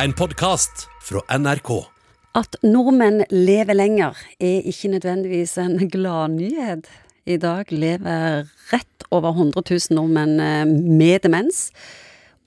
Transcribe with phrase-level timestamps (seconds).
[0.00, 1.70] En podkast fra NRK.
[2.38, 6.88] At nordmenn lever lenger, er ikke nødvendigvis en gladnyhet.
[7.28, 11.66] I dag lever rett over 100 000 nordmenn eh, med demens.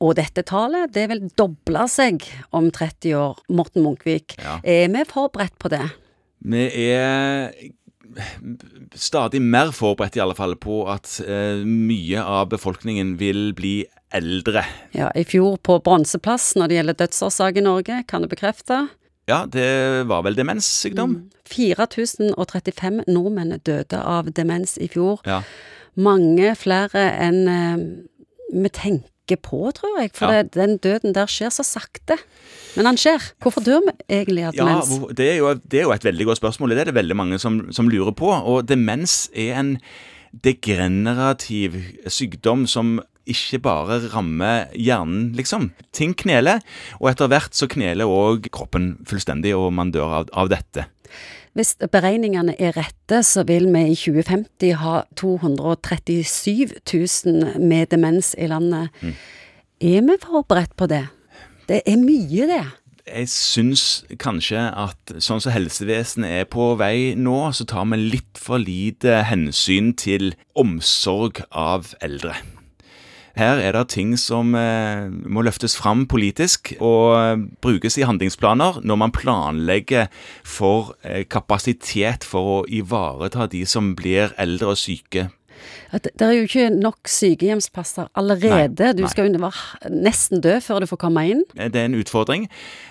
[0.03, 3.39] Og dette tallet det vil doble seg om 30 år.
[3.55, 4.57] Morten Munkvik, Ja.
[4.63, 5.85] er vi forberedt på det?
[6.45, 7.53] Vi er
[8.95, 13.77] stadig mer forberedt i alle fall på at eh, mye av befolkningen vil bli
[14.15, 14.63] eldre.
[14.95, 18.85] Ja, I fjor på bronseplass når det gjelder dødsårsak i Norge, kan du bekrefte?
[19.29, 21.15] Ja, det var vel demenssykdom?
[21.49, 25.21] 4035 nordmenn døde av demens i fjor.
[25.25, 25.39] Ja.
[25.97, 27.85] Mange flere enn eh,
[28.53, 30.11] vi tenker på, tror jeg.
[30.13, 30.43] For Ja.
[30.43, 32.19] det, den døden der skjer så sakte.
[32.75, 33.23] Men han skjer.
[33.41, 34.91] Hvorfor dør vi egentlig av demens?
[34.93, 36.75] Ja, det er, jo, det er jo et veldig godt spørsmål.
[36.75, 38.29] Det er det veldig mange som, som lurer på.
[38.29, 39.73] Og demens er en
[40.45, 41.77] degenerativ
[42.11, 45.71] sykdom som ikke bare rammer hjernen, liksom.
[45.95, 46.61] Ting kneler,
[46.99, 50.87] og etter hvert så kneler òg kroppen fullstendig, og man dør av, av dette.
[51.55, 58.49] Hvis beregningene er rette, så vil vi i 2050 ha 237 000 med demens i
[58.51, 58.91] landet.
[58.99, 59.13] Mm.
[59.79, 61.05] Er vi forberedt på det?
[61.69, 62.65] Det er mye, det.
[63.05, 68.41] Jeg syns kanskje at sånn som helsevesenet er på vei nå, så tar vi litt
[68.41, 72.33] for lite hensyn til omsorg av eldre.
[73.35, 78.79] Her er det ting som eh, må løftes fram politisk og eh, brukes i handlingsplaner
[78.87, 80.07] når man planlegger
[80.47, 85.27] for eh, kapasitet for å ivareta de som blir eldre og syke.
[85.91, 88.89] Det er jo ikke nok sykehjemsplasser allerede.
[88.89, 89.11] Nei, Du nei.
[89.11, 89.51] skal jo
[89.91, 91.43] nesten dø før du får komme inn.
[91.55, 92.47] Det er en utfordring.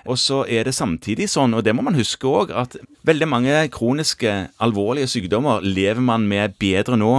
[0.09, 3.61] Og så er det samtidig sånn, og det må man huske òg, at veldig mange
[3.73, 4.33] kroniske,
[4.65, 7.13] alvorlige sykdommer lever man med bedre nå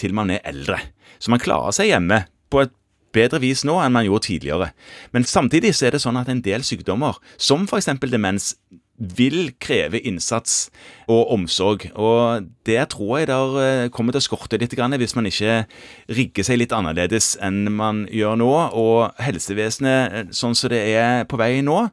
[0.00, 0.80] til man er eldre.
[1.18, 2.24] Så man klarer seg hjemme
[2.54, 2.74] på et
[3.14, 4.70] bedre vis nå enn man gjorde tidligere.
[5.14, 7.92] Men samtidig så er det sånn at en del sykdommer, som f.eks.
[8.06, 8.54] demens,
[8.94, 10.68] vil kreve innsats
[11.10, 11.88] og omsorg.
[11.98, 15.64] Og der tror jeg der eh, kommer til å skorte litt grann hvis man ikke
[16.14, 18.52] rigger seg litt annerledes enn man gjør nå.
[18.78, 21.88] Og helsevesenet, eh, sånn som det er på vei nå,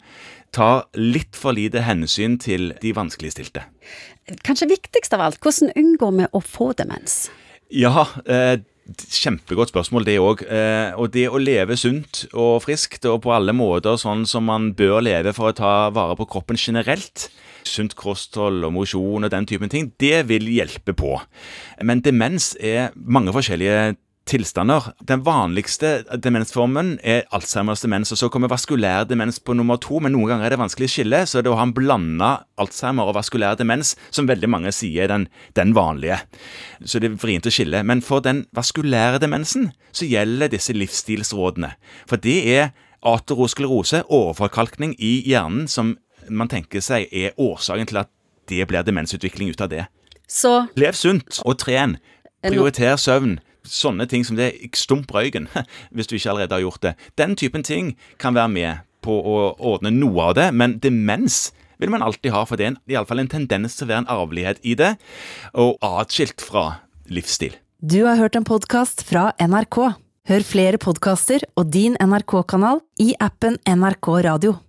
[0.53, 3.65] tar litt for lite hensyn til de vanskeligstilte.
[4.45, 7.31] Kanskje viktigst av alt, hvordan unngår vi å få demens?
[7.71, 8.59] Ja, eh,
[8.97, 10.43] kjempegodt spørsmål det òg.
[10.45, 14.71] Eh, og det å leve sunt og friskt og på alle måter sånn som man
[14.77, 17.29] bør leve for å ta vare på kroppen generelt,
[17.67, 21.17] sunt kosthold og mosjon og den typen ting, det vil hjelpe på.
[21.81, 23.95] Men demens er mange forskjellige
[24.29, 24.91] tilstander.
[25.07, 30.13] Den vanligste demensformen er Alzheimers demens, og så kommer vaskulær demens på nummer to, men
[30.15, 32.31] noen ganger er det vanskelig å skille, så det å ha en blanda
[32.61, 35.27] Alzheimer og vaskulær demens, som veldig mange sier er den,
[35.57, 36.21] den vanlige.
[36.85, 37.81] Så det er vrient å skille.
[37.87, 41.73] Men for den vaskulære demensen så gjelder disse livsstilsrådene.
[42.09, 42.71] For det er
[43.01, 45.95] aterosklerose, overforkalkning i hjernen, som
[46.29, 48.11] man tenker seg er årsaken til at
[48.51, 49.85] det blir demensutvikling ut av det.
[50.29, 51.97] Så Lev sunt og tren.
[52.41, 53.39] Er Prioriter søvn.
[53.67, 55.49] Sånne ting som det stump røyken,
[55.93, 56.95] hvis du ikke allerede har gjort det.
[57.19, 61.49] Den typen ting kan være med på å ordne noe av det, men demens
[61.81, 64.61] vil man alltid ha, for det er iallfall en tendens til å være en arvelighet
[64.61, 64.93] i det,
[65.57, 67.57] og atskilt fra livsstil.
[67.81, 69.79] Du har hørt en podkast fra NRK.
[70.29, 74.61] Hør flere podkaster og din NRK-kanal i appen NRK Radio.